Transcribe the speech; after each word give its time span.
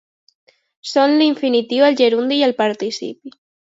Són 0.93 1.13
l'infinitiu, 1.19 1.85
el 1.91 1.99
gerundi 2.03 2.41
i 2.41 2.47
el 2.49 2.57
participi. 2.63 3.37